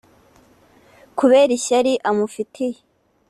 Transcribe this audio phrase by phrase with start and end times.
[1.17, 2.79] kubera ishyari amufitiye